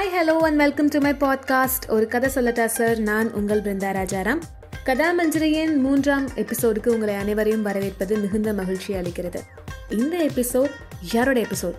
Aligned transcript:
Hi 0.00 0.22
hello 0.22 0.36
and 0.36 0.56
welcome 0.56 0.88
to 0.88 1.00
my 1.00 1.12
podcast 1.12 1.88
ஒரு 1.88 2.06
கதை 2.06 2.30
சொல்லட்டா 2.34 2.64
சார் 2.64 2.98
நான் 2.98 3.32
உங்கள் 3.32 3.60
பிருந்தா 3.60 3.90
ராஜாராம். 3.98 4.38
கதாமஞ்சரியின் 4.86 5.76
மூன்றாம் 5.76 6.28
எபிசோடுக்கு 6.28 6.88
உங்களை 6.88 7.14
அனைவரையும் 7.14 7.62
வரவேற்பது 7.62 8.18
மிகுந்த 8.18 8.52
மகிழ்ச்சி 8.52 8.94
அளிக்கிறது. 8.94 9.40
இந்த 9.88 10.26
எபிசோட் 10.26 10.70
யாரோட 11.12 11.40
எபிசோட் 11.40 11.74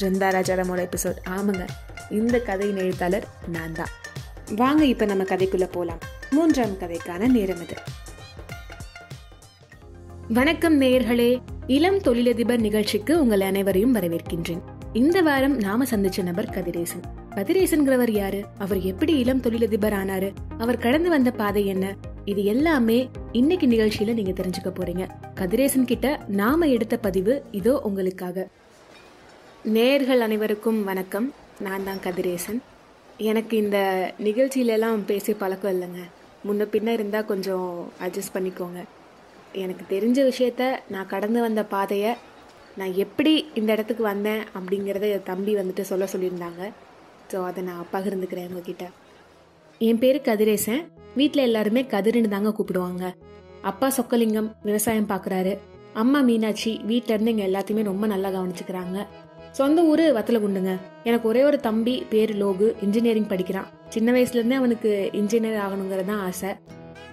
பிருந்தா 0.00 0.30
ராஜாராமோட 0.36 0.88
எபிசோட் 0.88 1.16
ஆமாங்க 1.28 1.66
இந்த 2.10 2.40
கதையின் 2.40 2.76
எழுத்தாளர் 2.76 3.26
நான் 3.48 3.72
தான். 3.72 3.88
வாங்க 4.56 4.84
இப்போ 4.84 5.04
நம்ம 5.04 5.22
கதைக்குள்ளே 5.22 5.68
போகலாம் 5.70 5.98
மூன்றாம் 6.30 6.78
கதைக்கான 6.80 7.26
நேரம் 7.26 7.62
இது. 7.62 7.74
வணக்கம் 10.28 10.80
நேயர்களே. 10.80 11.42
இளம் 11.66 12.00
தொழிலதிபர் 12.00 12.60
நிகழ்ச்சிக்கு 12.60 13.20
உங்கள் 13.20 13.40
அனைவரையும் 13.40 13.94
வரவேற்கின்றேன். 13.94 14.62
இந்த 14.92 15.22
வாரம் 15.22 15.56
நாம 15.56 15.84
சந்திச்ச 15.84 16.22
நபர் 16.22 16.50
கதிரேசன். 16.50 17.02
கதிரேசன்கிறவர் 17.34 18.10
யாரு? 18.10 18.44
அவர் 18.58 18.80
எப்படி 18.80 19.18
இளம் 19.18 19.40
தொழிலதிபர் 19.40 19.92
ஆனாரு? 19.92 20.32
அவர் 20.58 20.78
கடந்து 20.78 21.10
வந்த 21.10 21.30
பாதை 21.30 21.66
என்ன? 21.66 21.96
இது 22.24 22.44
எல்லாமே 22.44 23.10
இன்னைக்கு 23.32 23.66
நிகழ்ச்சியில 23.66 24.12
நீங்க 24.12 24.30
தெரிஞ்சுக்க 24.30 24.64
போறீங்க. 24.64 25.08
கதிரேசன் 25.34 25.84
கிட்ட 25.84 26.20
நாம 26.26 26.66
எடுத்த 26.66 26.96
பதிவு 26.96 27.44
இதோ 27.50 27.80
உங்களுக்காக. 27.82 28.48
நேர்கள் 29.74 30.18
அனைவருக்கும் 30.18 30.84
வணக்கம். 30.84 31.34
நான் 31.60 31.84
தான் 31.84 32.00
கதிரேசன். 32.00 32.62
எனக்கு 33.16 33.56
இந்த 33.56 34.10
நிகழ்ச்சியில 34.24 34.66
எல்லாம் 34.66 35.04
பேசி 35.04 35.32
பழக்கம் 35.32 35.80
இல்லைங்க. 35.80 36.00
முன்ன 36.48 36.66
பின்ன 36.72 36.86
இருந்தா 36.86 37.20
கொஞ்சம் 37.20 37.92
அட்ஜஸ்ட் 38.06 38.36
பண்ணிக்கோங்க. 38.36 38.82
எனக்கு 39.52 40.00
தெரிஞ்ச 40.00 40.32
விஷயத்த 40.32 40.78
நான் 40.88 41.06
கடந்து 41.06 41.40
வந்த 41.40 41.64
பாதையை 41.64 42.14
நான் 42.78 42.94
எப்படி 43.04 43.32
இந்த 43.54 43.70
இடத்துக்கு 43.72 44.02
வந்தேன் 44.02 44.42
அப்படிங்கிறத 44.58 45.06
என் 45.14 45.28
தம்பி 45.30 45.52
வந்துட்டு 45.60 45.84
சொல்ல 45.90 46.04
சொல்லியிருந்தாங்க. 46.12 46.62
ஸோ 47.30 47.38
அதை 47.48 47.62
நான் 47.68 47.88
பகிர்ந்துக்கிறேன் 47.94 48.48
உங்ககிட்ட. 48.50 48.84
என் 49.80 50.00
பேர் 50.02 50.18
கதிரேசன். 50.28 50.82
வீட்டில் 51.18 51.46
எல்லாருமே 51.46 51.82
கதிர்னு 51.94 52.30
தாங்க 52.34 52.50
கூப்பிடுவாங்க. 52.58 53.04
அப்பா 53.70 53.88
சொக்கலிங்கம் 53.96 54.50
விவசாயம் 54.68 55.10
பார்க்குறாரு 55.12 55.52
அம்மா 56.02 56.20
மீனாட்சி 56.28 56.72
வீட்டிலேருந்து 56.90 57.32
எங்கள் 57.34 57.48
எல்லாத்தையுமே 57.48 57.84
ரொம்ப 57.90 58.06
நல்லா 58.06 58.28
கவனிச்சுக்கிறாங்க. 58.36 58.98
சொந்த 59.58 59.82
ஊர் 59.90 60.04
வத்தலகுண்டுங்க. 60.16 60.72
எனக்கு 61.08 61.26
ஒரே 61.28 61.42
ஒரு 61.48 61.58
தம்பி 61.68 61.94
பேர் 62.12 62.32
லோகு 62.42 62.66
இன்ஜினியரிங் 62.86 63.30
படிக்கிறான். 63.32 63.68
சின்ன 63.94 64.12
வயசுலேருந்தே 64.12 64.60
அவனுக்கு 64.60 64.90
இன்ஜினியர் 65.20 65.62
ஆகணுங்கிறது 65.64 66.10
தான் 66.12 66.24
ஆசை. 66.28 66.50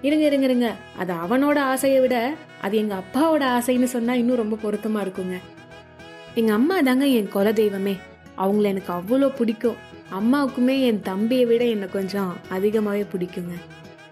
இருங்க 0.08 0.25
இருங்க 0.30 0.45
இருங்க. 0.49 0.69
அது 1.02 1.11
அவனோட 1.25 1.58
ஆசையை 1.73 1.99
விட 2.05 2.16
அது 2.61 2.75
எங்கள் 2.77 3.02
அப்பாவோட 3.02 3.43
ஆசைன்னு 3.58 3.89
சொன்னால் 3.95 4.21
இன்னும் 4.21 4.41
ரொம்ப 4.43 4.55
பொருத்தமாக 4.63 5.05
இருக்குங்க. 5.05 5.38
எங்கள் 6.39 6.55
அம்மா 6.55 6.81
தாங்க 6.81 7.05
என் 7.05 7.30
குல 7.30 7.52
தெய்வமே. 7.53 7.94
அவங்கள 8.38 8.61
எனக்கு 8.61 8.91
அவ்வளோ 8.94 9.28
பிடிக்கும். 9.36 9.75
அம்மாவுக்குமே 10.11 10.81
என் 10.81 11.02
தம்பியை 11.02 11.45
விட 11.45 11.64
என்னை 11.66 11.88
கொஞ்சம் 11.88 12.31
அதிகமாகவே 12.50 13.05
பிடிக்குங்க. 13.14 13.53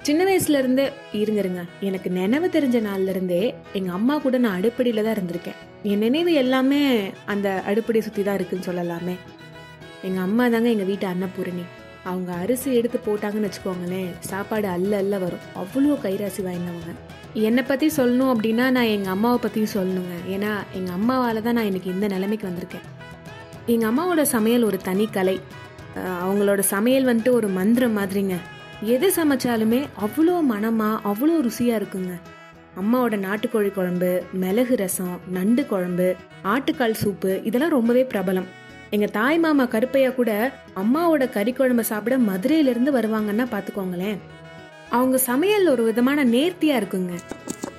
சின்ன 0.02 0.22
வயசுல 0.24 0.58
இருந்தே 0.58 0.86
இருங்க 1.12 1.40
இருங்க 1.40 1.62
எனக்கு 1.80 2.10
நினைவு 2.10 2.48
தெரிஞ்ச 2.48 2.78
நாள்ல 2.88 3.10
இருந்தே 3.10 3.54
எங்க 3.74 3.92
அம்மா 3.92 4.18
கூட 4.18 4.38
நான் 4.38 4.62
அடுப்படியில 4.62 5.04
தான் 5.04 5.16
இருந்திருக்கேன். 5.16 5.60
என் 5.84 5.98
நினைவு 5.98 6.34
எல்லாமே 6.34 6.82
அந்த 7.26 7.64
அடுப்படியை 7.68 8.02
சுத்தி 8.02 8.24
தான் 8.24 8.36
இருக்குன்னு 8.36 8.68
சொல்லலாமே. 8.70 9.16
எங்க 10.02 10.20
அம்மா 10.20 10.48
தாங்க 10.48 10.70
எங்க 10.70 10.84
வீட்டு 10.84 11.08
அன்னபூரணி. 11.08 11.66
அவங்க 12.04 12.34
அரிசி 12.34 12.76
எடுத்து 12.76 13.00
போட்டாங்கன்னு 13.06 13.50
வச்சுக்கோங்களேன் 13.50 14.10
சாப்பாடு 14.20 14.68
அல்ல 14.68 14.98
அல்ல 14.98 15.18
வரும். 15.18 15.46
அவ்வளோ 15.56 16.00
கைராசி 16.06 16.44
வாய்ந்தவங்க. 16.44 16.94
என்னை 17.48 17.64
பற்றி 17.67 17.88
சொல்லணும் 17.98 18.31
அப்படின்னா 18.34 18.66
நான் 18.76 18.92
எங்கள் 18.95 19.14
அம்மாவை 19.14 19.38
பற்றியும் 19.44 19.73
சொல்லணுங்க. 19.76 20.16
ஏன்னா 20.34 20.52
எங்கள் 20.78 20.95
அம்மாவால் 20.98 21.40
தான் 21.45 21.56
நான் 21.58 21.70
இன்றைக்கி 21.70 21.90
இந்த 21.94 22.08
நிலைமைக்கு 22.08 22.45
வந்திருக்கேன். 22.50 22.86
எங்கள் 23.73 23.90
அம்மாவோட 23.90 24.23
சமையல் 24.34 24.67
ஒரு 24.70 24.78
தனி 24.88 25.06
கலை. 25.16 25.38
அவங்களோட 26.25 26.59
சமையல் 26.59 27.08
வந்துட்டு 27.09 27.31
ஒரு 27.40 27.48
மந்திரம் 27.58 27.98
மாதிரிங்க. 28.00 28.36
எது 28.94 29.08
சமைச்சாலுமே 29.17 29.81
அவ்வளோ 30.06 30.36
மனமாக 30.52 31.02
அவ்வளோ 31.12 31.35
ருசியாக 31.47 31.80
இருக்குங்க. 31.81 32.13
அம்மாவோட 32.81 33.16
நாட்டுக்கோழி 33.25 33.72
குழம்பு 33.74 34.12
மிளகு 34.44 34.75
ரசம் 34.84 35.18
நண்டு 35.38 35.66
குழம்பு 35.72 36.08
ஆட்டுக்கால் 36.53 37.00
சூப்பு 37.02 37.31
இதெல்லாம் 37.50 37.75
ரொம்பவே 37.78 38.06
பிரபலம். 38.13 38.47
எங்கள் 38.96 39.13
தாய் 39.18 39.40
மாமா 39.44 39.63
கருப்பையா 39.74 40.09
கூட 40.16 40.31
அம்மாவோட 40.84 41.24
கறி 41.38 41.52
குழம்பு 41.52 41.84
சாப்பிட 41.91 42.18
மதுரையிலேருந்து 42.29 42.91
வருவாங்கன்னா 43.00 43.47
பார்த்துக்கோங்களேன் 43.53 44.19
அவங்க 44.98 45.18
சமையல் 45.30 45.68
ஒரு 45.72 45.84
விதமான 45.88 46.24
நேர்த்தியாக 46.34 46.80
இருக்குங்க. 46.81 47.14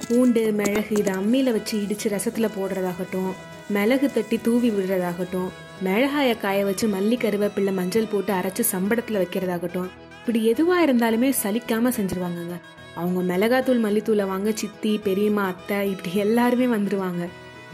பூண்டு 0.06 0.42
மிளகு 0.60 0.94
இதை 1.00 1.12
அம்மியில் 1.20 1.50
வச்சு 1.56 1.74
இடித்து 1.82 2.08
ரசத்தில் 2.14 2.54
போடுறதாகட்டும் 2.56 3.30
மிளகு 3.74 4.08
தட்டி 4.16 4.36
தூவி 4.46 4.70
விடுறதாகட்டும் 4.70 5.50
மிளகாய 5.86 6.30
காய 6.42 6.58
வச்சு 6.68 6.86
மல்லி 6.94 7.16
கருவேப்பிள்ளை 7.24 7.72
மஞ்சள் 7.78 8.10
போட்டு 8.12 8.32
அரைச்சி 8.38 8.64
சம்படத்தில் 8.72 9.20
வைக்கிறதாகட்டும் 9.20 9.88
இப்படி 10.18 10.40
எதுவாக 10.52 10.84
இருந்தாலுமே 10.86 11.30
சலிக்காமல் 11.42 11.96
செஞ்சிருவாங்கங்க. 11.98 12.56
அவங்க 13.00 13.20
மிளகாத்தூள் 13.30 13.84
மல்லித்தூளை 13.86 14.26
வாங்க 14.32 14.50
சித்தி 14.60 14.92
பெரியம்மா 15.06 15.44
அத்தை 15.52 15.78
இப்படி 15.92 16.12
எல்லாருமே 16.26 16.66
வந்துடுவாங்க 16.76 17.22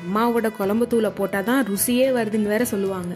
அம்மாவோட 0.05 0.49
குழம்பு 0.59 0.87
தூளை 0.93 1.11
போட்டால் 1.19 1.49
தான் 1.51 1.67
ருசியே 1.71 2.07
வருதுன்னு 2.19 2.53
வேற 2.55 2.65
சொல்லுவாங்க. 2.75 3.13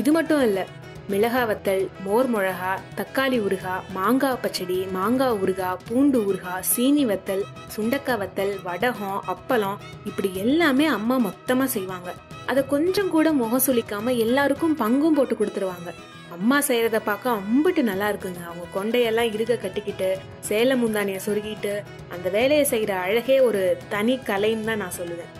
இது 0.00 0.10
மட்டும் 0.12 0.42
இல்லை 0.48 0.64
மிளகா 1.10 1.42
வத்தல் 1.48 1.84
மோர் 2.04 2.28
மிளகா 2.34 2.70
தக்காளி 2.98 3.36
ஊறுகாய் 3.46 3.84
மாங்காய் 3.96 4.40
பச்சடி 4.44 4.78
மாங்காய் 4.96 5.36
ஊறுகாய் 5.42 5.82
பூண்டு 5.88 6.18
ஊறுகாய் 6.28 6.64
சீனி 6.70 7.04
வத்தல் 7.10 7.44
சுண்டக்காய் 7.74 8.18
வத்தல் 8.22 8.52
வடகம் 8.64 9.20
அப்பளம் 9.32 9.76
இப்படி 10.08 10.30
எல்லாமே 10.44 10.86
அம்மா 10.96 11.16
மொத்தமாக 11.26 11.68
செய்வாங்க. 11.76 12.12
அதை 12.50 12.62
கொஞ்சம் 12.72 13.12
கூட 13.14 13.32
முகம் 13.42 13.64
சுளிக்காம 13.66 14.14
எல்லாருக்கும் 14.24 14.74
பங்கும் 14.82 15.16
போட்டு 15.18 15.36
கொடுத்துருவாங்க. 15.40 15.92
அம்மா 16.36 16.58
செய்யறத 16.68 17.00
பார்க்க 17.10 17.36
அம்பிட்டு 17.40 17.84
நல்லா 17.90 18.08
இருக்குங்க. 18.12 18.42
அவங்க 18.48 18.66
கொண்டையெல்லாம் 18.78 19.32
இருக 19.36 19.60
கட்டிக்கிட்டு 19.62 20.10
சேலை 20.48 20.76
முந்தானிய 20.82 21.20
சொருகிட்டு 21.26 21.74
அந்த 22.16 22.26
வேலையை 22.38 22.66
செய்யற 22.72 22.94
அழகே 23.06 23.38
ஒரு 23.48 23.62
தனி 23.94 24.16
கலைன்னு 24.30 24.68
தான் 24.70 24.82
நான் 24.84 24.98
சொல்லுவேன். 25.00 25.32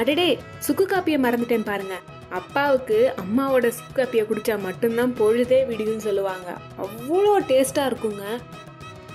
அடடே 0.00 0.28
சுக்கு 0.66 0.86
காப்பியை 0.94 1.20
மறந்துட்டேன் 1.26 1.70
பாருங்க. 1.70 1.96
அப்பாவுக்கு 2.32 3.14
அம்மாவோட 3.16 3.68
சுக்கு 3.68 4.02
காப்பியை 4.02 4.24
குடித்தா 4.24 4.60
மட்டும்தான் 4.60 5.14
பொழுதே 5.14 5.64
விடியும்னு 5.64 5.96
சொல்லுவாங்க. 5.96 6.56
அவ்வளோ 6.78 7.38
டேஸ்ட்டாக 7.38 7.92
இருக்குங்க. 7.92 8.22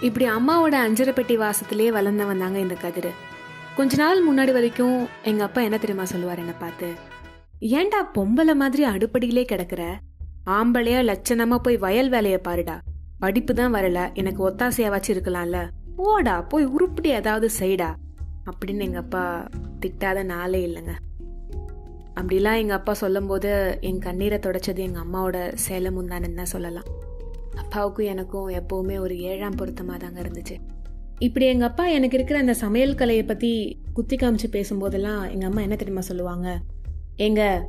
இப்படி 0.01 0.29
அம்மாவோட 0.29 0.75
அஞ்சரைப்பட்டி 0.89 1.35
வாசத்திலே 1.35 1.91
வளர்ந்தவன் 1.91 2.39
தாங்க 2.39 2.59
இந்த 2.59 2.73
கதிர். 2.73 3.11
கொஞ்ச 3.75 3.95
நாள் 3.95 4.28
முன்னாடி 4.28 4.51
வரைக்கும் 4.51 5.07
எங்கள் 5.23 5.45
அப்பா 5.45 5.61
என்ன 5.61 5.78
தெரியுமா 5.78 6.05
சொல்லுவார் 6.05 6.38
என்னை 6.38 6.53
பார்த்து? 6.59 6.94
ஏன்டா 7.61 8.01
பொம்பளை 8.13 8.55
மாதிரி 8.55 8.85
அடுப்படியிலே 8.85 9.45
கிடக்கிற? 9.45 9.99
ஆம்பளையா 10.45 11.16
லட்சணமாக 11.16 11.57
போய் 11.57 11.78
வயல் 11.78 12.09
வேலையை 12.09 12.39
பாருடா. 12.39 12.79
படிப்பு 13.19 13.53
தான் 13.53 13.73
வரல. 13.73 14.13
எனக்கு 14.13 14.49
ஒத்தாசையாவாச்சும் 14.49 15.07
இருக்கலாம்ல. 15.07 15.69
ஓடா 15.97 16.47
போய் 16.47 16.66
உருப்படி 16.66 17.09
ஏதாவது 17.09 17.49
செய்டா. 17.59 17.95
அப்படின்னு 18.45 18.81
எங்கள் 18.81 19.01
அப்பா 19.01 19.47
திட்டாத 19.79 20.23
நாளே 20.23 20.67
இல்லைங்க. 20.67 20.91
அப்படிலாம் 22.19 22.57
எங்கள் 22.57 22.78
அப்பா 22.78 22.94
சொல்லும்போது 22.94 23.78
என் 23.81 24.00
கண்ணீரை 24.00 24.38
தொடச்சது 24.38 24.78
எங்கள் 24.78 25.03
அம்மாவோட 25.03 25.51
சேலமும் 25.53 26.09
முந்தானன்னு 26.09 26.33
தான் 26.33 26.45
சொல்லலாம். 26.45 26.83
அப்பாவுக்கும் 27.55 28.05
எனக்கும் 28.05 28.50
எப்போவுமே 28.50 29.00
ஒரு 29.00 29.19
ஏழாம் 29.19 29.55
பொருத்தமாக 29.55 30.00
தாங்க 30.00 30.22
இருந்துச்சு. 30.22 30.55
இப்படி 31.19 31.45
எங்கள் 31.45 31.67
அப்பா 31.67 31.88
எனக்கு 31.88 32.16
இருக்கிற 32.16 32.39
அந்த 32.39 32.53
சமையல் 32.53 32.95
கலையை 32.95 33.23
பற்றி 33.23 33.81
குத்தி 33.94 34.16
காமிச்சு 34.16 34.47
பேசும்போதெல்லாம் 34.51 35.31
எங்கள் 35.31 35.50
அம்மா 35.50 35.61
என்ன 35.61 35.75
தெரியுமா 35.75 36.01
சொல்லுவாங்க? 36.01 36.57
எங்க 37.16 37.66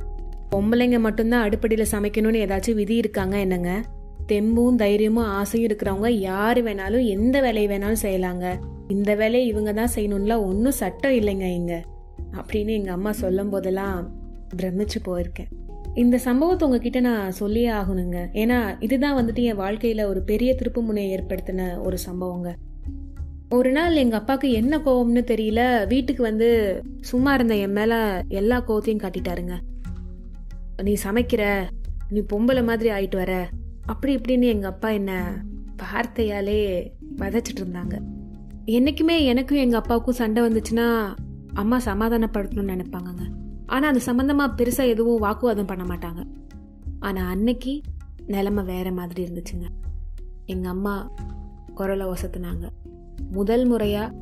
பொம்பளைங்க 0.55 0.99
மட்டும்தான் 0.99 1.49
அடுப்படியில் 1.49 1.91
சமைக்கணும்னு 1.91 2.43
ஏதாச்சும் 2.45 2.73
விதி 2.73 2.95
இருக்காங்க 2.95 3.39
என்னங்க? 3.39 3.83
தெம்பும் 4.27 4.75
தைரியமும் 4.75 5.25
ஆசையும் 5.25 5.71
இருக்கிறவங்க 5.71 6.07
யார் 6.07 6.63
வேணாலும் 6.63 7.05
எந்த 7.05 7.41
வேலையை 7.41 7.77
வேணாலும் 7.77 8.03
செய்யலாங்க. 8.03 8.59
இந்த 8.87 9.15
வேலையை 9.15 9.47
இவங்க 9.47 9.73
தான் 9.73 9.95
செய்யணும்ல 9.95 10.41
ஒன்றும் 10.41 10.71
சட்டம் 10.71 11.11
இல்லைங்க 11.11 11.49
இங்கே. 11.53 11.81
அப்படின்னு 12.31 12.67
எங்கள் 12.67 12.93
அம்மா 12.93 13.11
சொல்லும் 13.11 13.49
போதெல்லாம் 13.49 14.17
பிரமிச்சு 14.55 14.97
போயிருக்கேன். 15.05 15.47
இந்த 15.93 16.17
சம்பவத்தை 16.17 16.67
உங்ககிட்ட 16.67 16.99
நான் 16.99 17.31
சொல்லியே 17.31 17.69
ஆகணுங்க. 17.69 18.27
ஏன்னா 18.33 18.75
இதுதான் 18.79 19.25
வந்துட்டு 19.25 19.43
என் 19.43 19.59
வாழ்க்கையில 19.59 20.03
ஒரு 20.03 20.23
பெரிய 20.23 20.55
திருப்பு 20.55 20.81
முனையை 20.81 21.19
ஏற்படுத்தின 21.19 21.81
ஒரு 21.81 21.97
சம்பவங்க. 22.09 22.53
ஒரு 23.49 23.71
நாள் 23.71 23.95
எங்க 23.95 24.17
அப்பாவுக்கு 24.17 24.51
என்ன 24.51 24.77
கோவம்னு 24.77 25.23
தெரியல 25.23 25.87
வீட்டுக்கு 25.87 26.23
வந்து 26.23 26.81
சும்மா 27.01 27.33
இருந்த 27.33 27.55
என் 27.55 27.71
மேல 27.71 28.23
எல்லா 28.27 28.63
கோவத்தையும் 28.67 29.11
காட்டிட்டாருங்க. 29.11 29.59
நீ 30.83 30.95
சமைக்கிற? 31.03 31.61
நீ 32.09 32.19
பொம்பளை 32.19 32.65
மாதிரி 32.65 32.89
ஆயிட்டு 32.89 33.15
வர? 33.15 33.49
அப்படி 33.85 34.15
இப்படின்னு 34.15 34.43
எங்க 34.43 34.67
அப்பா 34.67 34.89
என்ன 34.89 35.43
வார்த்தையாலே 35.77 36.91
வதச்சிட்டு 37.17 37.59
இருந்தாங்க. 37.59 37.99
என்னைக்குமே 38.65 39.25
எனக்கும் 39.25 39.57
எங்க 39.57 39.77
அப்பாவுக்கும் 39.77 40.15
சண்டை 40.15 40.43
வந்துச்சுன்னா 40.43 41.13
அம்மா 41.53 41.79
சமாதானப்படுத்தணும்னு 41.85 42.79
நினைப்பாங்கங்க. 42.79 43.27
ஆனால் 43.69 43.91
அது 43.93 44.01
சம்மந்தமாக 44.09 44.55
பெருசாக 44.57 44.87
எதுவும் 44.87 45.19
வாக்குவாதம் 45.19 45.65
பண்ண 45.65 45.83
மாட்டாங்க. 45.83 46.21
ஆனால் 46.99 47.29
அன்னைக்கு 47.29 47.81
நிலமை 48.27 48.63
வேற 48.63 48.91
மாதிரி 48.91 49.21
இருந்துச்சுங்க. 49.23 49.67
எங்கள் 50.45 50.71
அம்மா 50.71 51.11
குரலை 51.75 52.05
ஒசத்துனாங்க. 52.05 52.69
முதல் 53.31 53.65
முறையாக 53.65 54.15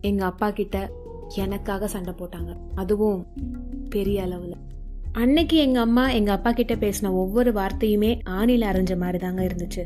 எங்கள் 0.00 0.26
அப்பா 0.26 0.50
கிட்ட 0.50 0.90
எனக்காக 1.34 1.88
சண்டை 1.88 2.14
போட்டாங்க. 2.18 2.56
அதுவும் 2.74 3.26
பெரிய 3.90 4.22
அளவில். 4.22 4.56
அன்னைக்கு 5.12 5.56
எங்கள் 5.56 5.82
அம்மா 5.82 6.10
எங்கள் 6.10 6.34
அப்பா 6.34 6.52
கிட்ட 6.52 6.74
பேசின 6.74 7.12
ஒவ்வொரு 7.12 7.52
வார்த்தையுமே 7.52 8.10
ஆணில 8.30 8.64
அரைஞ்ச 8.72 8.96
மாதிரி 8.96 9.18
தாங்க 9.18 9.42
இருந்துச்சு. 9.42 9.84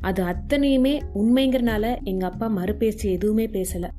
அது 0.00 0.22
அத்தனையுமே 0.22 0.92
உண்மைங்கிறனால 1.14 2.02
எங்கள் 2.02 2.30
அப்பா 2.30 2.46
மறுபேச்சு 2.56 3.10
எதுவுமே 3.10 3.46
பேசலை. 3.46 3.90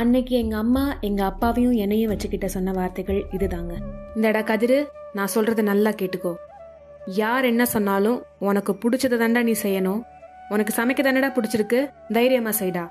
அன்னைக்கு 0.00 0.36
எங்க 0.36 0.56
அம்மா 0.56 0.98
எங்க 1.00 1.24
அப்பாவையும் 1.24 1.76
என்னையும் 1.76 2.10
வச்சுக்கிட்ட 2.12 2.44
சொன்ன 2.44 2.72
வார்த்தைகள் 2.72 3.26
இதுதாங்க. 3.30 3.74
இந்தடா 4.14 4.40
கதிரு 4.40 4.86
நான் 5.12 5.32
சொல்றத 5.34 5.62
நல்லா 5.62 5.90
கேட்டுக்கோ. 5.90 6.32
யார் 7.06 7.44
என்ன 7.44 7.64
சொன்னாலும் 7.64 8.22
உனக்கு 8.38 8.72
பிடிச்சத 8.72 9.18
தாண்டா 9.22 9.42
நீ 9.42 9.54
செய்யணும். 9.62 10.00
உனக்கு 10.48 10.72
சமைக்க 10.78 11.00
தானடா 11.02 11.30
பிடிச்சிருக்கு? 11.36 11.90
தைரியமா 12.12 12.50
செய்டா. 12.50 12.88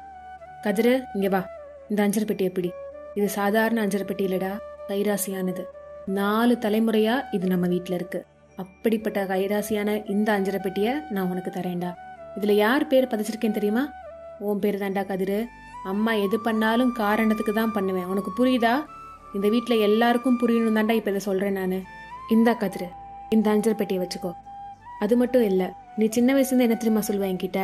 கதிரு 0.64 1.02
இங்க 1.14 1.30
வா. 1.30 1.42
இந்த 1.90 2.04
அஞ்சல் 2.04 2.26
பெட்டி 2.26 2.44
எப்படி 2.44 2.72
இது 3.14 3.30
சாதாரண 3.30 3.82
அஞ்சல் 3.82 4.06
பெட்டி 4.06 4.26
இல்லடா 4.26 4.54
கைராசியானது. 4.88 5.66
நாலு 6.06 6.58
தலைமுறையா 6.62 7.18
இது 7.32 7.48
நம்ம 7.48 7.68
வீட்டில் 7.68 7.96
இருக்கு. 7.96 8.26
அப்படிப்பட்ட 8.58 9.26
கைராசியான 9.26 10.10
இந்த 10.10 10.40
அஞ்சரை 10.40 10.62
பெட்டியை 10.62 10.94
நான் 11.10 11.30
உனக்கு 11.30 11.52
தரேன்டா. 11.52 11.94
இதுல 12.40 12.52
யார் 12.52 12.88
பேர் 12.88 13.08
பதிச்சிருக்கேன் 13.08 13.58
தெரியுமா? 13.60 13.90
உன் 14.40 14.60
பேர் 14.60 14.82
தாண்டா 14.82 15.04
கதிரு. 15.12 15.40
அம்மா 15.92 16.12
எது 16.26 16.38
பண்ணாலும் 16.40 16.92
காரணத்துக்கு 17.02 17.54
தான் 17.54 17.76
பண்ணுவேன். 17.78 18.08
உனக்கு 18.14 18.32
புரியுதா? 18.40 18.74
இந்த 19.38 19.48
வீட்டில் 19.54 19.84
எல்லாருக்கும் 19.88 20.40
புரியணும் 20.42 20.78
தாண்டா 20.78 20.94
இப்போ 21.00 21.12
இதை 21.14 21.22
சொல்கிறேன் 21.30 21.58
நான். 21.60 21.78
இந்தா 22.34 22.54
கதிரு 22.62 22.88
இந்த 23.36 23.48
அஞ்சல் 23.54 23.80
பெட்டியை 23.80 24.02
வச்சுக்கோ. 24.04 24.32
அது 25.04 25.14
மட்டும் 25.18 25.46
இல்லை 25.52 25.68
நீ 25.98 26.06
சின்ன 26.18 26.30
வயசுலேருந்து 26.36 26.68
என்ன 26.68 26.78
தெரியுமா 26.82 27.02
சொல்லுவேன் 27.08 27.32
என்கிட்ட? 27.34 27.62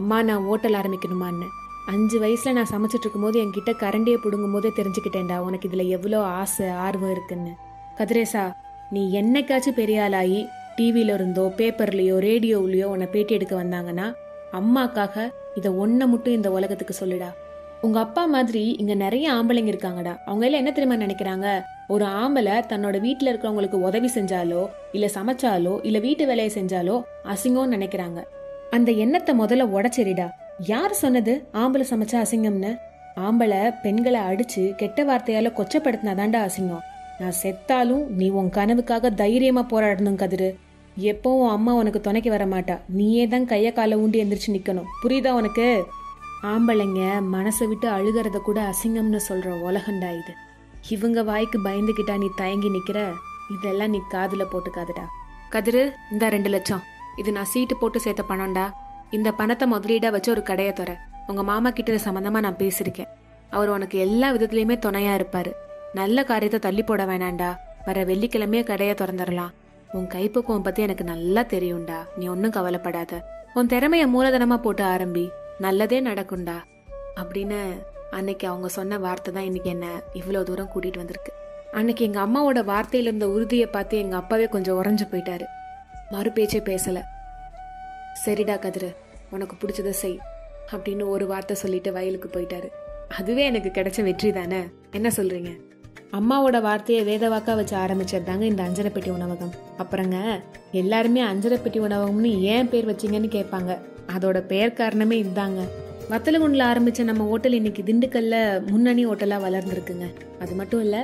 அம்மா 0.00 0.16
நான் 0.22 0.46
ஓட்டல் 0.52 0.78
ஆரம்பிக்கணுமான்னு. 0.80 1.48
அஞ்சு 1.92 2.16
வயசில் 2.18 2.56
நான் 2.58 2.72
சமைச்சிட்டு 2.72 3.06
இருக்கும்போது 3.06 3.36
என்கிட்ட 3.44 3.70
கரண்டியை 3.82 4.18
பிடுங்கும் 4.24 4.54
போதே 4.56 4.70
தெரிஞ்சுக்கிட்டேன்டா 4.78 5.36
உனக்கு 5.46 5.68
இதில் 5.68 5.92
எவ்வளோ 5.96 6.18
ஆசை 6.40 6.66
ஆர்வம் 6.86 7.10
இருக்குன்னு. 7.10 7.52
கதிரேசா 7.98 8.44
நீ 8.90 9.02
என்னைக்காச்சும் 9.20 9.78
பெரிய 9.80 10.04
ஆளாகி 10.04 10.40
டிவியில 10.76 11.14
இருந்தோ 11.18 11.44
பேப்பர்லேயோ 11.58 12.16
ரேடியோவிலையோ 12.26 12.86
உன்னை 12.94 13.06
பேட்டி 13.14 13.34
எடுக்க 13.34 13.54
வந்தாங்கன்னா 13.62 14.06
அம்மாக்காக 14.58 15.24
இதை 15.58 15.70
ஒன்றை 15.82 16.06
மட்டும் 16.08 16.36
இந்த 16.38 16.48
உலகத்துக்கு 16.50 16.94
சொல்லுடா. 17.00 17.30
உங்க 17.82 17.98
அப்பா 17.98 18.24
மாதிரி 18.24 18.62
இங்க 18.72 18.94
நிறைய 18.94 19.32
ஆம்பளைங்க 19.32 19.70
இருக்காங்கடா. 19.72 20.16
அவங்க 20.24 20.44
எல்லாம் 20.46 20.60
என்ன 20.62 20.72
தெரியுமா 20.72 20.96
நினைக்கிறாங்க? 21.04 21.62
ஒரு 21.88 22.04
ஆம்பளை 22.04 22.56
தன்னோட 22.68 22.96
வீட்டுல 23.06 23.30
இருக்கிறவங்களுக்கு 23.32 23.78
உதவி 23.88 24.08
செஞ்சாலோ 24.14 24.66
இல்ல 24.92 25.06
சமைச்சாலோ 25.14 25.78
இல்ல 25.82 25.98
வீட்டு 25.98 26.26
வேலையை 26.26 26.50
செஞ்சாலோ 26.54 27.02
அசிங்கம்னு 27.24 27.74
நினைக்கிறாங்க. 27.76 28.22
அந்த 28.70 28.90
எண்ணத்தை 28.92 29.38
முதல்ல 29.38 29.66
உடச்சரிடா. 29.76 30.28
யார் 30.66 30.92
சொன்னது? 30.92 31.48
ஆம்பளை 31.52 31.84
சமைச்சா 31.90 32.18
அசிங்கம்னு? 32.24 32.72
ஆம்பளை 33.16 33.74
பெண்களை 33.82 34.20
அடிச்சு 34.20 34.74
கெட்ட 34.74 35.04
வார்த்தையால 35.04 35.52
கொச்சப்படுத்தினாதாண்டா 35.58 36.42
அசிங்கம். 36.48 36.84
நான் 37.20 37.38
செத்தாலும் 37.42 38.06
நீ 38.08 38.28
உன் 38.28 38.50
கனவுக்காக 38.56 39.14
தைரியமா 39.14 39.66
போராடணும் 39.70 40.20
கதிரு. 40.24 40.50
எப்பவும் 41.00 41.48
அம்மா 41.48 41.74
உனக்கு 41.74 42.00
துணைக்கு 42.00 42.30
வர 42.30 42.46
மாட்டா 42.46 42.78
நீயே 42.88 43.28
தான் 43.28 43.46
கைய 43.46 43.72
காலை 43.72 43.98
ஊண்டி 43.98 44.20
எந்திரிச்சு 44.22 44.54
நிக்கணும். 44.56 44.90
புரியுதா 45.02 45.30
உனக்கு? 45.30 45.86
ஆம்பளைங்க 46.48 47.00
மனசை 47.32 47.64
விட்டு 47.68 47.88
அழுகிறத 47.88 48.38
கூட 48.40 48.70
அசிங்கம்னு 48.70 49.16
சொல்கிற 49.16 49.50
உலகண்டா 49.68 50.10
இது. 50.20 50.32
இவங்க 50.88 51.22
வாய்க்கு 51.22 51.58
பயந்துக்கிட்டா 51.58 52.18
நீ 52.18 52.28
தயங்கி 52.36 52.68
நிற்கிற 52.68 53.00
இதெல்லாம் 53.54 53.90
நீ 53.90 54.00
காதில் 54.08 54.50
போட்டுக்காதடா. 54.52 55.04
கதிரு 55.52 55.92
இந்த 56.12 56.28
ரெண்டு 56.28 56.48
லட்சம். 56.48 56.82
இது 57.16 57.32
நான் 57.32 57.44
சீட்டு 57.44 57.76
போட்டு 57.76 58.00
சேர்த்த 58.00 58.24
பணம்டா. 58.28 58.70
இந்த 59.10 59.32
பணத்தை 59.32 59.72
முதலீடாக 59.72 60.10
வச்சு 60.10 60.30
ஒரு 60.30 60.42
கடையை 60.42 60.72
தர 60.72 61.00
உங்கள் 61.26 61.44
மாமா 61.44 61.70
கிட்ட 61.70 61.98
சம்மந்தமாக 62.06 62.44
நான் 62.46 62.60
பேசியிருக்கேன். 62.62 63.10
அவர் 63.50 63.68
உனக்கு 63.68 63.98
எல்லா 63.98 64.32
விதத்துலையுமே 64.32 64.78
துணையாக 64.78 65.14
இருப்பார். 65.14 65.50
நல்ல 65.94 66.24
காரியத்தை 66.24 66.60
தள்ளி 66.60 66.82
போட 66.82 67.04
வேணாண்டா. 67.04 67.50
வர 67.84 68.04
வெள்ளிக்கிழமையே 68.04 68.62
கடையை 68.62 68.94
திறந்துடலாம். 68.94 69.52
உன் 69.92 70.06
கைப்பக்குவம் 70.06 70.62
பற்றி 70.62 70.82
எனக்கு 70.82 71.04
நல்லா 71.04 71.42
தெரியும்டா. 71.42 72.00
நீ 72.16 72.26
ஒன்றும் 72.26 72.50
கவலைப்படாத. 72.50 73.22
உன் 73.54 73.66
திறமைய 73.66 74.06
மூலதனமாக 74.14 74.60
போட்டு 74.62 74.84
ஆரம்பி. 74.84 75.28
நல்லதே 75.64 76.00
நடக்கும்டா 76.00 76.54
அப்படின்னு 77.16 77.58
அன்னைக்கு 78.10 78.48
அவங்க 78.48 78.68
சொன்ன 78.68 78.98
வார்த்தை 78.98 79.34
தான் 79.34 79.44
இன்னைக்கு 79.44 79.70
என்ன 79.70 79.86
இவ்வளோ 80.14 80.42
தூரம் 80.42 80.70
கூட்டிட்டு 80.74 80.96
வந்திருக்கு. 80.96 81.32
அன்னைக்கு 81.72 82.04
எங்கள் 82.04 82.22
அம்மாவோட 82.22 82.60
வார்த்தையில 82.70 83.10
இருந்த 83.10 83.28
உறுதியை 83.28 83.66
பார்த்து 83.66 83.98
எங்க 83.98 84.16
அப்பாவே 84.16 84.46
கொஞ்சம் 84.46 84.82
உறைஞ்சு 84.82 85.06
போயிட்டாரு. 85.12 85.46
மறு 86.10 86.32
பேச்சே 86.32 86.58
பேசல. 86.58 87.00
சரிடா 88.24 88.56
கதிரு 88.64 88.90
உனக்கு 89.30 89.56
பிடிச்சதை 89.56 89.90
செய் 89.90 90.18
அப்படின்னு 90.72 91.08
ஒரு 91.08 91.26
வார்த்தை 91.26 91.56
சொல்லிட்டு 91.56 91.92
வயலுக்கு 91.92 92.30
போயிட்டாரு. 92.32 92.70
அதுவே 93.18 93.44
எனக்கு 93.44 93.82
கிடைச்ச 93.82 94.02
வெற்றி 94.02 94.32
தானே? 94.32 94.62
என்ன 94.90 95.08
சொல்றீங்க? 95.16 95.52
அம்மாவோட 96.12 96.60
வார்த்தையை 96.60 97.02
வேதவாக்கா 97.10 97.54
வச்சு 97.54 97.76
ஆரம்பிச்சது 97.76 98.24
தாங்க 98.24 98.44
இந்த 98.44 98.62
அஞ்சரைப்பெட்டி 98.62 99.10
உணவகம். 99.10 99.54
அப்புறங்க 99.78 100.16
எல்லாருமே 100.72 101.22
அஞ்சரைப்பெட்டி 101.22 101.80
உணவகம்னு 101.86 102.40
ஏன் 102.40 102.68
பேர் 102.68 102.90
வச்சீங்கன்னு 102.92 103.30
கேட்பாங்க. 103.38 103.72
அதோட 104.16 104.38
பெயர் 104.46 104.72
காரணமே 104.72 105.22
இதுதாங்க. 105.22 105.60
வத்தலகுண்டில் 106.10 106.62
ஆரம்பித்த 106.62 107.02
நம்ம 107.02 107.26
ஹோட்டல் 107.28 107.52
இன்னைக்கு 107.52 107.82
திண்டுக்கல்ல 107.82 108.66
முன்னணி 108.66 109.06
ஹோட்டலாக 109.06 109.48
வளர்ந்துருக்குங்க. 109.48 110.06
அது 110.40 110.54
மட்டும் 110.54 110.80
இல்லை 110.80 110.98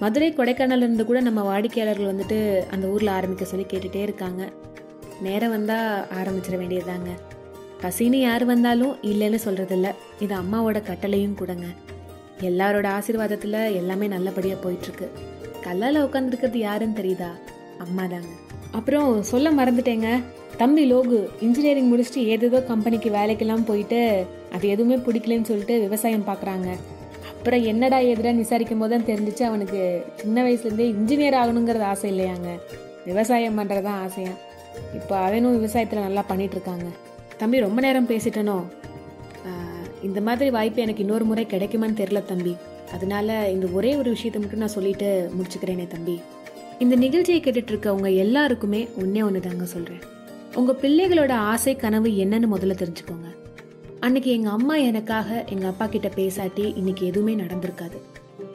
மதுரை 0.00 0.32
கொடைக்கானல்ல 0.32 0.76
இருந்து 0.76 1.04
கூட 1.04 1.20
நம்ம 1.20 1.42
வாடிக்கையாளர்கள் 1.42 2.14
வந்துட்டு 2.14 2.66
அந்த 2.66 2.86
ஊரில் 2.86 3.08
ஆரம்பிக்க 3.08 3.44
சொல்லி 3.44 3.66
கேட்டுகிட்டே 3.68 4.02
இருக்காங்க. 4.02 4.52
நேரம் 5.20 5.50
வந்தால் 5.50 6.06
ஆரம்பிச்சிட 6.22 6.56
வேண்டியதுதாங்க. 6.56 7.10
பசின்னு 7.82 8.20
யார் 8.20 8.44
வந்தாலும் 8.44 8.96
இல்லைன்னு 9.02 9.38
சொல்கிறதில்ல 9.44 9.90
இது 10.20 10.34
அம்மாவோட 10.36 10.82
கட்டளையும் 10.82 11.38
கூடங்க. 11.40 11.66
எல்லாரோட 12.40 12.86
ஆசீர்வாதத்தில் 12.86 13.52
எல்லாமே 13.52 14.06
நல்லபடியாக 14.06 14.70
போயிட்டுருக்கு. 14.70 15.08
கல்லால் 15.62 16.08
உட்காந்துருக்கிறது 16.08 16.56
யாருன்னு 16.56 16.98
தெரியுதா? 16.98 17.30
அம்மா 17.78 18.06
தாங்க 18.06 18.26
அப்புறம் 18.72 19.22
சொல்ல 19.22 19.50
மறந்துட்டேங்க. 19.52 20.22
தம்பி 20.60 20.82
லோகு 20.90 21.18
இன்ஜினியரிங் 21.40 21.90
முடிச்சுட்டு 21.92 22.20
ஏதேதோ 22.34 22.58
கம்பெனிக்கு 22.68 23.08
வேலைக்கெல்லாம் 23.10 23.64
போயிட்டு 23.70 24.26
அது 24.54 24.64
எதுவுமே 24.74 24.96
பிடிக்கலன்னு 25.06 25.48
சொல்லிட்டு 25.50 25.74
விவசாயம் 25.84 26.28
பார்க்குறாங்க 26.28 26.68
அப்புறம் 27.30 27.66
என்னடா 27.72 27.98
எதிரான்னு 28.12 28.44
விசாரிக்கும் 28.44 28.80
போது 28.82 28.92
தான் 28.92 29.08
தெரிஞ்சிச்சு 29.08 29.42
அவனுக்கு 29.48 29.80
சின்ன 30.20 30.44
வயசுலேருந்தே 30.46 30.86
இன்ஜினியர் 30.94 31.36
ஆகணுங்கிறது 31.40 31.84
ஆசை 31.90 32.08
இல்லையாங்க. 32.12 32.48
விவசாயம் 33.04 33.58
பண்ணுறது 33.58 33.86
தான் 33.88 34.00
ஆசையா. 34.06 34.32
இப்போ 34.98 35.14
அவனும் 35.26 35.58
விவசாயத்தில் 35.58 36.06
நல்லா 36.06 36.24
பண்ணிகிட்ருக்காங்க 36.30 36.86
இருக்காங்க 36.88 37.38
தம்பி 37.38 37.60
ரொம்ப 37.66 37.80
நேரம் 37.86 38.10
பேசிட்டனோ? 38.12 38.56
இந்த 40.02 40.20
மாதிரி 40.20 40.50
வாய்ப்பு 40.56 40.84
எனக்கு 40.86 41.04
இன்னொரு 41.06 41.24
முறை 41.24 41.44
கிடைக்குமான்னு 41.52 42.00
தெரில 42.02 42.22
தம்பி. 42.32 42.56
அதனால 42.96 43.38
இந்த 43.50 43.68
ஒரே 43.78 43.92
ஒரு 44.00 44.08
விஷயத்தை 44.16 44.40
மட்டும் 44.42 44.64
நான் 44.64 44.76
சொல்லிட்டு 44.78 45.10
முடிச்சுக்கிறேனே 45.36 45.88
தம்பி. 45.94 46.18
இந்த 46.78 46.94
நிகழ்ச்சியை 47.06 47.40
கேட்டுட்ருக்கவங்க 47.42 48.10
எல்லாருக்குமே 48.26 48.82
ஒன்றே 49.02 49.22
ஒன்று 49.22 49.46
தாங்க 49.48 49.66
சொல்கிறேன் 49.76 50.04
உங்கள் 50.58 50.78
பிள்ளைகளோட 50.82 51.32
ஆசை 51.50 51.76
கனவு 51.76 52.08
என்னன்னு 52.22 52.46
முதல்ல 52.52 52.74
தெரிஞ்சுக்கோங்க. 52.82 53.28
அன்னைக்கு 54.00 54.30
எங்கள் 54.30 54.52
அம்மா 54.52 54.76
எனக்காக 54.76 55.44
எங்கள் 55.48 55.68
அப்பா 55.68 55.86
கிட்ட 55.86 56.08
பேசாட்டி 56.08 56.64
இன்னைக்கு 56.76 57.06
எதுவுமே 57.06 57.34
நடந்திருக்காது. 57.34 57.98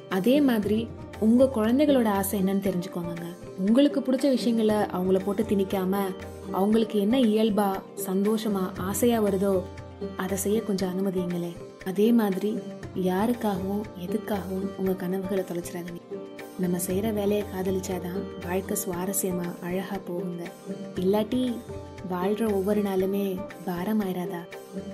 அதே 0.09 0.41
மாதிரி 0.41 0.87
உங்கள் 1.19 1.53
குழந்தைகளோட 1.55 2.07
ஆசை 2.19 2.39
என்னன்னு 2.41 2.65
தெரிஞ்சுக்கோங்க 2.67 3.25
உங்களுக்கு 3.57 3.99
பிடிச்ச 3.99 4.29
விஷயங்களை 4.29 4.75
அவங்கள 4.75 5.19
போட்டு 5.25 5.43
திணிக்காம 5.43 5.93
அவங்களுக்கு 6.51 6.99
என்ன 6.99 7.19
இயல்பா 7.19 7.69
சந்தோஷமா 8.07 8.63
ஆசையா 8.89 9.21
வருதோ 9.23 9.53
அதை 10.17 10.37
செய்ய 10.37 10.59
கொஞ்சம் 10.61 10.93
அனுமதிங்களே 10.93 11.53
அதே 11.85 12.11
மாதிரி 12.11 12.51
யாருக்காகவும் 13.11 13.83
எதுக்காகவும் 14.07 14.69
உங்கள் 14.77 15.01
கனவுகளை 15.03 15.43
தொலைச்சிடாதீங்க. 15.43 16.01
நம்ம 16.61 16.79
செய்கிற 16.79 17.11
வேலையை 17.11 17.43
காதலிச்சாதான் 17.51 18.21
வாழ்க்கை 18.45 18.77
சுவாரஸ்யமாக 18.83 19.55
அழகாக 19.61 19.99
போகுங்க. 20.07 20.41
இல்லாட்டி 20.95 21.55
வாழ்கிற 22.09 22.49
ஒவ்வொரு 22.49 22.81
நாளுமே 22.81 23.39
பாரம் 23.65 24.01
ஆயிராதா 24.01 24.41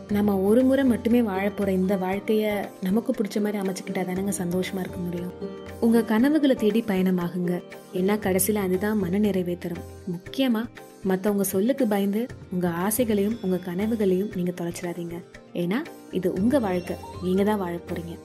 நம்ம 0.07 0.37
ஒரு 0.39 0.63
முறை 0.63 0.83
மட்டுமே 0.83 1.21
வாழ 1.21 1.51
இந்த 1.67 1.97
வாழ்க்கையை 1.97 2.53
நமக்கு 2.81 3.13
பிடிச்ச 3.13 3.41
மாதிரி 3.41 3.61
அமைச்சுக்கிட்டா 3.63 4.01
தானேங்க 4.09 4.29
சந்தோஷமாக 4.29 4.83
இருக்க 4.85 4.99
முடியும்? 5.01 5.33
உங்கள் 5.79 6.05
கனவுகளை 6.05 6.55
தேடி 6.55 6.83
பயணமாகுங்க. 6.87 7.61
ஏன்னா 7.93 8.19
கடைசியில் 8.19 8.61
அதுதான் 8.61 8.97
மன 8.97 9.19
நிறைவே 9.19 9.57
தரும். 9.57 9.83
முக்கியமாக 10.05 10.67
மற்றவங்க 11.07 11.41
சொல்லுக்கு 11.41 11.87
பயந்து 11.87 12.25
உங்கள் 12.53 12.71
ஆசைகளையும் 12.71 13.37
உங்கள் 13.41 13.65
கனவுகளையும் 13.65 14.31
நீங்கள் 14.35 14.57
தொலைச்சிடாதீங்க. 14.61 15.17
ஏன்னா 15.53 15.81
இது 16.11 16.33
உங்கள் 16.33 16.59
வாழ்க்கை. 16.59 16.95
நீங்கள் 17.23 17.45
தான் 17.45 17.57
வாழ 17.57 17.75
போகிறீங்க 17.75 18.15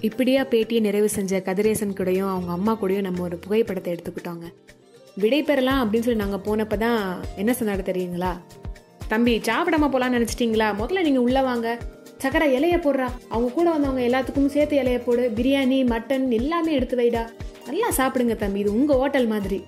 இப்படியா 0.00 0.42
பேட்டியை 0.42 0.80
நிறைவு 0.80 1.08
செஞ்ச 1.08 1.38
கதிரேசன் 1.40 1.94
கூடயும் 1.94 2.30
அவங்க 2.30 2.52
அம்மா 2.52 2.78
கூடயும் 2.82 3.00
நம்ம 3.00 3.22
ஒரு 3.22 3.36
புகைப்படத்தை 3.36 3.94
எடுத்துக்கிட்டோங்க. 3.94 4.52
விடை 5.14 5.42
பெறலாம் 5.42 5.80
அப்படின்னு 5.80 6.02
சொல்லி 6.02 6.22
நாங்கள் 6.24 6.42
போனப்போ 6.44 6.76
தான் 6.76 7.24
என்ன 7.36 7.54
சொன்னாரு 7.58 7.82
தெரியுங்களா? 7.90 8.32
தம்பி 9.08 9.38
சாப்பிடாம 9.38 9.88
போகலான்னு 9.88 10.18
நினச்சிட்டிங்களா? 10.18 10.68
முதல்ல 10.80 11.02
நீங்கள் 11.02 11.22
உள்ளே 11.22 11.40
வாங்க. 11.40 11.78
சக்கரை 12.22 12.46
இலைய 12.56 12.76
போடுறா. 12.76 13.08
அவங்க 13.28 13.52
கூட 13.52 13.70
வந்தவங்க 13.70 14.02
எல்லாத்துக்கும் 14.08 14.46
சேர்த்து 14.46 14.78
இலைய 14.78 14.98
போடு. 15.04 15.32
பிரியாணி 15.36 15.80
மட்டன் 15.86 16.28
எல்லாமே 16.28 16.72
எடுத்து 16.72 16.96
வைடா. 16.96 17.24
நல்லா 17.66 17.90
சாப்பிடுங்க 17.96 18.36
தம்பி 18.36 18.58
இது 18.58 18.74
உங்கள் 18.74 18.96
ஹோட்டல் 18.96 19.26
மாதிரி. 19.26 19.64